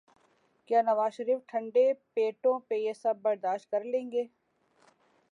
کیا 0.69 0.81
نوازشریف 0.81 1.39
ٹھنڈے 1.47 1.83
پیٹوں 2.13 2.59
یہ 2.71 2.93
سب 2.93 3.21
برداشت 3.21 3.69
کر 3.71 3.83
لیں 3.83 4.09
گے؟ 4.11 4.23